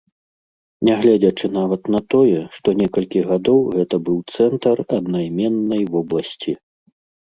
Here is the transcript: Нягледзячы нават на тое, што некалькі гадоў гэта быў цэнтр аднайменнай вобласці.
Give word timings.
Нягледзячы 0.87 1.45
нават 1.57 1.83
на 1.97 2.01
тое, 2.15 2.39
што 2.57 2.67
некалькі 2.81 3.23
гадоў 3.29 3.59
гэта 3.77 3.95
быў 4.11 4.17
цэнтр 4.35 4.85
аднайменнай 5.01 5.91
вобласці. 5.97 6.61